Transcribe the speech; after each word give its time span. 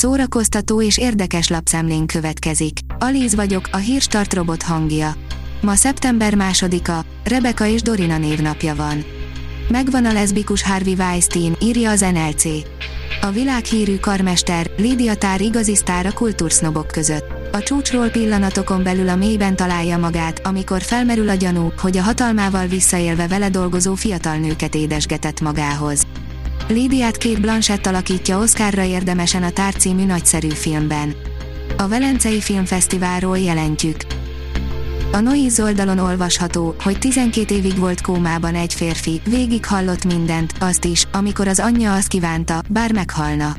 szórakoztató 0.00 0.82
és 0.82 0.98
érdekes 0.98 1.48
lapszemlén 1.48 2.06
következik. 2.06 2.78
Alíz 2.98 3.34
vagyok, 3.34 3.68
a 3.72 3.76
hírstart 3.76 4.34
robot 4.34 4.62
hangja. 4.62 5.14
Ma 5.60 5.74
szeptember 5.74 6.34
másodika, 6.34 7.04
Rebeka 7.24 7.66
és 7.66 7.82
Dorina 7.82 8.18
névnapja 8.18 8.74
van. 8.74 9.04
Megvan 9.68 10.04
a 10.04 10.12
leszbikus 10.12 10.62
Harvey 10.62 10.94
Weinstein, 10.94 11.56
írja 11.62 11.90
az 11.90 12.00
NLC. 12.00 12.44
A 13.20 13.30
világhírű 13.30 13.96
karmester, 13.96 14.70
Lídia 14.76 15.14
Tár 15.14 15.40
igazi 15.40 15.74
sztár 15.74 16.06
a 16.06 16.12
kultúrsznobok 16.12 16.86
között. 16.86 17.26
A 17.52 17.62
csúcsról 17.62 18.08
pillanatokon 18.08 18.82
belül 18.82 19.08
a 19.08 19.16
mélyben 19.16 19.56
találja 19.56 19.98
magát, 19.98 20.46
amikor 20.46 20.82
felmerül 20.82 21.28
a 21.28 21.34
gyanú, 21.34 21.72
hogy 21.78 21.96
a 21.96 22.02
hatalmával 22.02 22.66
visszaélve 22.66 23.28
vele 23.28 23.48
dolgozó 23.48 23.94
fiatal 23.94 24.36
nőket 24.36 24.74
édesgetett 24.74 25.40
magához. 25.40 26.06
Lídiát 26.70 27.16
két 27.16 27.40
Blanchett 27.40 27.86
alakítja 27.86 28.38
Oscarra 28.38 28.84
érdemesen 28.84 29.42
a 29.42 29.50
Tár 29.50 29.74
című 29.74 30.04
nagyszerű 30.04 30.48
filmben. 30.48 31.14
A 31.76 31.88
Velencei 31.88 32.40
Filmfesztiválról 32.40 33.38
jelentjük. 33.38 33.96
A 35.12 35.20
Noiz 35.20 35.60
oldalon 35.60 35.98
olvasható, 35.98 36.74
hogy 36.82 36.98
12 36.98 37.54
évig 37.54 37.78
volt 37.78 38.00
kómában 38.00 38.54
egy 38.54 38.74
férfi, 38.74 39.20
végig 39.24 39.66
hallott 39.66 40.04
mindent, 40.04 40.52
azt 40.60 40.84
is, 40.84 41.06
amikor 41.12 41.48
az 41.48 41.58
anyja 41.58 41.94
azt 41.94 42.08
kívánta, 42.08 42.62
bár 42.68 42.92
meghalna. 42.92 43.56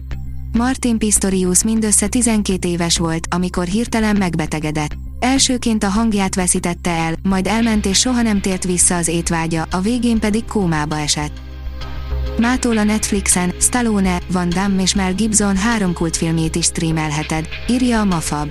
Martin 0.51 0.98
Pistorius 0.98 1.63
mindössze 1.63 2.07
12 2.07 2.67
éves 2.67 2.98
volt, 2.98 3.27
amikor 3.29 3.65
hirtelen 3.65 4.15
megbetegedett. 4.15 4.95
Elsőként 5.20 5.84
a 5.84 5.89
hangját 5.89 6.35
veszítette 6.35 6.89
el, 6.89 7.15
majd 7.23 7.48
elment 7.48 7.85
és 7.85 7.99
soha 7.99 8.21
nem 8.21 8.41
tért 8.41 8.63
vissza 8.63 8.95
az 8.95 9.07
étvágya, 9.07 9.67
a 9.71 9.79
végén 9.79 10.20
pedig 10.20 10.45
kómába 10.45 10.99
esett. 10.99 11.50
Mától 12.38 12.77
a 12.77 12.84
Netflixen, 12.84 13.53
Stallone, 13.59 14.20
Van 14.31 14.49
Damme 14.49 14.81
és 14.81 14.95
Mel 14.95 15.13
Gibson 15.13 15.57
három 15.57 15.93
kultfilmjét 15.93 16.55
is 16.55 16.66
streamelheted, 16.66 17.48
írja 17.67 17.99
a 17.99 18.05
Mafab. 18.05 18.49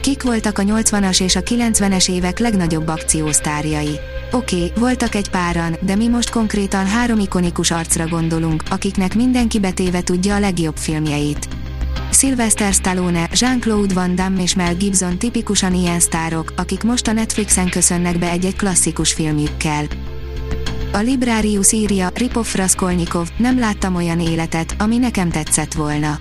Kik 0.00 0.22
voltak 0.22 0.58
a 0.58 0.62
80-as 0.62 1.22
és 1.22 1.36
a 1.36 1.40
90-es 1.42 2.10
évek 2.10 2.38
legnagyobb 2.38 2.88
akciósztárjai? 2.88 3.98
Oké, 4.30 4.56
okay, 4.56 4.72
voltak 4.78 5.14
egy 5.14 5.30
páran, 5.30 5.76
de 5.80 5.96
mi 5.96 6.08
most 6.08 6.30
konkrétan 6.30 6.86
három 6.86 7.18
ikonikus 7.18 7.70
arcra 7.70 8.08
gondolunk, 8.08 8.62
akiknek 8.70 9.14
mindenki 9.14 9.58
betéve 9.58 10.02
tudja 10.02 10.34
a 10.34 10.38
legjobb 10.38 10.76
filmjeit. 10.76 11.48
Sylvester 12.10 12.72
Stallone, 12.72 13.28
Jean-Claude 13.32 13.94
Van 13.94 14.14
Damme 14.14 14.42
és 14.42 14.54
Mel 14.54 14.74
Gibson 14.74 15.18
tipikusan 15.18 15.74
ilyen 15.74 16.00
sztárok, 16.00 16.52
akik 16.56 16.82
most 16.82 17.08
a 17.08 17.12
Netflixen 17.12 17.68
köszönnek 17.68 18.18
be 18.18 18.30
egy-egy 18.30 18.56
klasszikus 18.56 19.12
filmjükkel. 19.12 19.86
A 20.96 21.00
Librarius 21.00 21.72
írja, 21.72 22.10
Ripov 22.14 22.46
Raskolnikov, 22.54 23.28
nem 23.36 23.58
láttam 23.58 23.94
olyan 23.94 24.20
életet, 24.20 24.74
ami 24.78 24.98
nekem 24.98 25.30
tetszett 25.30 25.72
volna. 25.72 26.18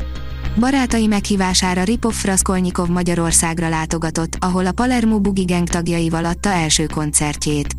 Barátai 0.59 1.07
meghívására 1.07 1.83
Ripov 1.83 2.15
Raskolnikov 2.23 2.87
Magyarországra 2.87 3.69
látogatott, 3.69 4.37
ahol 4.39 4.65
a 4.65 4.71
Palermo 4.71 5.19
Bugi 5.19 5.43
Gang 5.43 5.67
tagjaival 5.67 6.25
adta 6.25 6.49
első 6.49 6.85
koncertjét. 6.85 7.75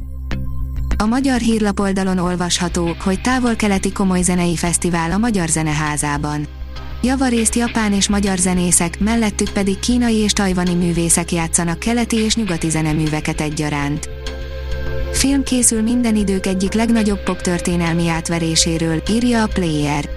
A 0.96 1.06
magyar 1.06 1.40
hírlapoldalon 1.40 2.18
olvasható, 2.18 2.96
hogy 3.04 3.20
távol-keleti 3.20 3.92
komoly 3.92 4.22
zenei 4.22 4.56
fesztivál 4.56 5.12
a 5.12 5.18
Magyar 5.18 5.48
Zeneházában. 5.48 6.46
Javarészt 7.02 7.54
japán 7.54 7.92
és 7.92 8.08
magyar 8.08 8.38
zenészek, 8.38 9.00
mellettük 9.00 9.52
pedig 9.52 9.78
kínai 9.78 10.16
és 10.16 10.32
tajvani 10.32 10.74
művészek 10.74 11.32
játszanak 11.32 11.78
keleti 11.78 12.16
és 12.16 12.36
nyugati 12.36 12.70
zeneműveket 12.70 13.40
egyaránt. 13.40 14.08
Film 15.12 15.42
készül 15.42 15.82
minden 15.82 16.16
idők 16.16 16.46
egyik 16.46 16.72
legnagyobb 16.72 17.22
pop 17.22 17.40
történelmi 17.40 18.08
átveréséről, 18.08 19.02
írja 19.10 19.42
a 19.42 19.46
Player. 19.46 20.08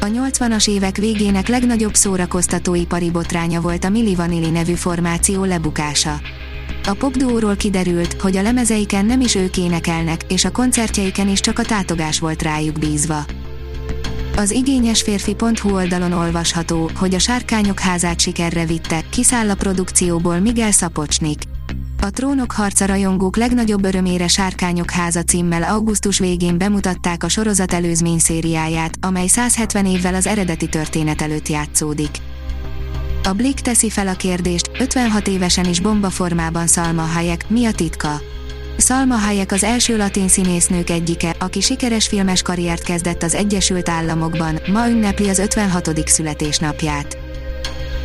A 0.00 0.06
80-as 0.06 0.68
évek 0.68 0.96
végének 0.96 1.48
legnagyobb 1.48 1.94
szórakoztatóipari 1.94 3.10
botránya 3.10 3.60
volt 3.60 3.84
a 3.84 3.88
Milli 3.88 4.14
Vanilli 4.14 4.50
nevű 4.50 4.74
formáció 4.74 5.44
lebukása. 5.44 6.20
A 6.86 6.92
popduóról 6.92 7.56
kiderült, 7.56 8.20
hogy 8.20 8.36
a 8.36 8.42
lemezeiken 8.42 9.06
nem 9.06 9.20
is 9.20 9.34
ők 9.34 9.56
énekelnek, 9.56 10.20
és 10.28 10.44
a 10.44 10.50
koncertjeiken 10.50 11.28
is 11.28 11.40
csak 11.40 11.58
a 11.58 11.62
tátogás 11.62 12.18
volt 12.18 12.42
rájuk 12.42 12.78
bízva. 12.78 13.24
Az 14.36 14.50
igényes 14.50 15.02
férfi.hu 15.02 15.74
oldalon 15.74 16.12
olvasható, 16.12 16.90
hogy 16.96 17.14
a 17.14 17.18
Sárkányok 17.18 17.78
házát 17.78 18.20
sikerre 18.20 18.66
vitte, 18.66 19.00
kiszáll 19.10 19.50
a 19.50 19.54
produkcióból 19.54 20.38
Miguel 20.38 20.72
Szapocsnik. 20.72 21.42
A 22.04 22.10
Trónok 22.10 22.52
harca 22.52 22.86
rajongók 22.86 23.36
legnagyobb 23.36 23.84
örömére 23.84 24.28
Sárkányok 24.28 24.90
háza 24.90 25.22
címmel 25.22 25.62
augusztus 25.62 26.18
végén 26.18 26.58
bemutatták 26.58 27.22
a 27.22 27.28
sorozat 27.28 27.72
előzmény 27.72 28.18
szériáját, 28.18 28.94
amely 29.00 29.26
170 29.26 29.86
évvel 29.86 30.14
az 30.14 30.26
eredeti 30.26 30.68
történet 30.68 31.22
előtt 31.22 31.48
játszódik. 31.48 32.10
A 33.22 33.32
Blick 33.32 33.60
teszi 33.60 33.90
fel 33.90 34.08
a 34.08 34.14
kérdést, 34.14 34.70
56 34.78 35.28
évesen 35.28 35.64
is 35.64 35.80
bombaformában 35.80 36.66
Salma 36.66 37.02
Hayek, 37.02 37.48
mi 37.48 37.64
a 37.66 37.72
titka? 37.72 38.20
Salma 38.78 39.16
Hayek 39.16 39.52
az 39.52 39.64
első 39.64 39.96
latin 39.96 40.28
színésznők 40.28 40.90
egyike, 40.90 41.34
aki 41.38 41.60
sikeres 41.60 42.06
filmes 42.06 42.42
karriert 42.42 42.82
kezdett 42.82 43.22
az 43.22 43.34
Egyesült 43.34 43.88
Államokban, 43.88 44.60
ma 44.72 44.88
ünnepli 44.88 45.28
az 45.28 45.38
56. 45.38 46.08
születésnapját. 46.08 47.23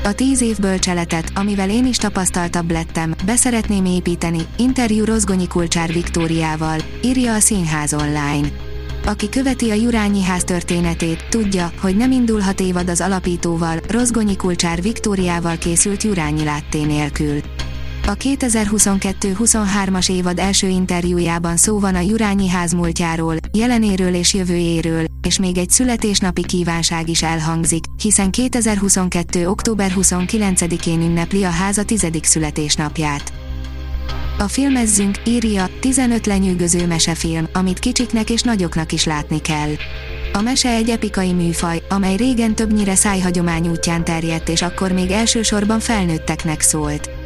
A 0.09 0.13
tíz 0.13 0.41
év 0.41 0.59
bölcseletet, 0.59 1.31
amivel 1.35 1.69
én 1.69 1.85
is 1.85 1.97
tapasztaltabb 1.97 2.71
lettem, 2.71 3.15
beszeretném 3.25 3.85
építeni, 3.85 4.39
interjú 4.57 5.05
Rozgonyi 5.05 5.47
Kulcsár 5.47 5.93
Viktóriával, 5.93 6.79
írja 7.03 7.33
a 7.33 7.39
Színház 7.39 7.93
online. 7.93 8.47
Aki 9.05 9.29
követi 9.29 9.69
a 9.69 9.73
Jurányi 9.73 10.23
ház 10.23 10.43
történetét, 10.43 11.25
tudja, 11.29 11.71
hogy 11.81 11.97
nem 11.97 12.11
indulhat 12.11 12.59
évad 12.59 12.89
az 12.89 13.01
alapítóval, 13.01 13.79
Rozgonyi 13.87 14.35
Kulcsár 14.35 14.81
Viktóriával 14.81 15.57
készült 15.57 16.03
Jurányi 16.03 16.43
látté 16.43 16.83
nélkül. 16.83 17.41
A 18.09 18.15
2022-23-as 18.15 20.11
évad 20.11 20.39
első 20.39 20.67
interjújában 20.67 21.57
szó 21.57 21.79
van 21.79 21.95
a 21.95 21.99
Jurányi 21.99 22.49
ház 22.49 22.73
múltjáról, 22.73 23.35
jelenéről 23.51 24.13
és 24.13 24.33
jövőjéről, 24.33 25.05
és 25.27 25.39
még 25.39 25.57
egy 25.57 25.69
születésnapi 25.69 26.45
kívánság 26.45 27.09
is 27.09 27.23
elhangzik, 27.23 27.83
hiszen 28.01 28.31
2022. 28.31 29.47
október 29.47 29.93
29-én 29.95 31.01
ünnepli 31.01 31.43
a 31.43 31.49
háza 31.49 31.83
tizedik 31.83 32.23
születésnapját. 32.23 33.33
A 34.37 34.47
filmezzünk, 34.47 35.17
írja, 35.25 35.69
15 35.79 36.25
lenyűgöző 36.25 36.87
mesefilm, 36.87 37.47
amit 37.53 37.79
kicsiknek 37.79 38.29
és 38.29 38.41
nagyoknak 38.41 38.91
is 38.91 39.05
látni 39.05 39.41
kell. 39.41 39.71
A 40.33 40.41
mese 40.41 40.69
egy 40.69 40.89
epikai 40.89 41.33
műfaj, 41.33 41.81
amely 41.89 42.15
régen 42.15 42.55
többnyire 42.55 42.95
szájhagyomány 42.95 43.67
útján 43.67 44.03
terjedt 44.03 44.49
és 44.49 44.61
akkor 44.61 44.91
még 44.91 45.11
elsősorban 45.11 45.79
felnőtteknek 45.79 46.61
szólt. 46.61 47.18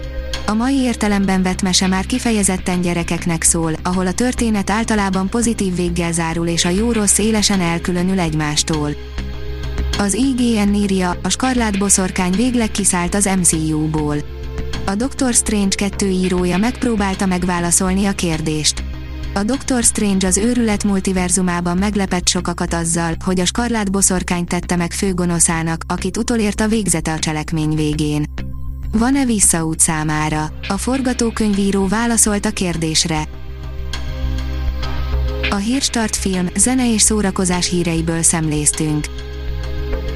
A 0.45 0.53
mai 0.53 0.75
értelemben 0.75 1.43
vett 1.43 1.61
mese 1.61 1.87
már 1.87 2.05
kifejezetten 2.05 2.81
gyerekeknek 2.81 3.43
szól, 3.43 3.73
ahol 3.83 4.07
a 4.07 4.13
történet 4.13 4.69
általában 4.69 5.29
pozitív 5.29 5.75
véggel 5.75 6.11
zárul 6.11 6.47
és 6.47 6.65
a 6.65 6.69
jó-rossz 6.69 7.17
élesen 7.17 7.61
elkülönül 7.61 8.19
egymástól. 8.19 8.89
Az 9.97 10.13
IGN 10.13 10.73
írja, 10.73 11.17
a 11.23 11.29
skarlát 11.29 11.77
boszorkány 11.77 12.31
végleg 12.31 12.71
kiszállt 12.71 13.15
az 13.15 13.29
MCU-ból. 13.39 14.15
A 14.85 14.95
Doctor 14.95 15.33
Strange 15.33 15.75
2 15.75 16.09
írója 16.09 16.57
megpróbálta 16.57 17.25
megválaszolni 17.25 18.05
a 18.05 18.11
kérdést. 18.11 18.83
A 19.33 19.43
Doctor 19.43 19.83
Strange 19.83 20.27
az 20.27 20.37
őrület 20.37 20.83
multiverzumában 20.83 21.77
meglepett 21.77 22.27
sokakat 22.27 22.73
azzal, 22.73 23.15
hogy 23.25 23.39
a 23.39 23.45
skarlát 23.45 23.91
boszorkány 23.91 24.45
tette 24.45 24.75
meg 24.75 24.91
főgonoszának, 24.91 25.83
akit 25.87 26.17
utolért 26.17 26.61
a 26.61 26.67
végzete 26.67 27.13
a 27.13 27.19
cselekmény 27.19 27.75
végén. 27.75 28.25
Van-e 28.97 29.25
visszaút 29.25 29.79
számára? 29.79 30.51
A 30.67 30.77
forgatókönyvíró 30.77 31.87
válaszolt 31.87 32.45
a 32.45 32.51
kérdésre. 32.51 33.23
A 35.49 35.55
Hírstart 35.55 36.15
film, 36.15 36.47
zene 36.55 36.93
és 36.93 37.01
szórakozás 37.01 37.69
híreiből 37.69 38.21
szemléztünk. 38.21 39.05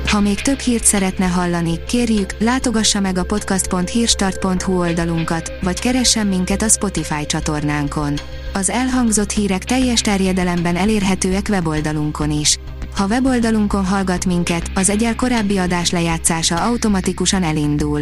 Ha 0.08 0.20
még 0.20 0.42
több 0.42 0.60
hírt 0.60 0.84
szeretne 0.84 1.26
hallani, 1.26 1.80
kérjük, 1.88 2.36
látogassa 2.40 3.00
meg 3.00 3.18
a 3.18 3.24
podcast.hírstart.hu 3.24 4.80
oldalunkat, 4.80 5.52
vagy 5.62 5.80
keressen 5.80 6.28
minket 6.28 6.62
a 6.62 6.68
Spotify 6.68 7.26
csatornánkon. 7.26 8.14
Az 8.54 8.70
elhangzott 8.70 9.32
hírek 9.32 9.64
teljes 9.64 10.02
terjedelemben 10.02 10.76
elérhetőek 10.76 11.48
weboldalunkon 11.50 12.32
is. 12.32 12.60
Ha 12.96 13.08
weboldalunkon 13.08 13.86
hallgat 13.86 14.26
minket, 14.26 14.72
az 14.76 14.90
egyel 14.90 15.16
korábbi 15.16 15.58
adás 15.58 15.92
lejátszása 15.92 16.56
automatikusan 16.56 17.44
elindul. 17.44 18.02